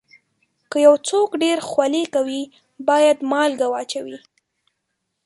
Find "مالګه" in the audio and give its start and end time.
3.31-3.67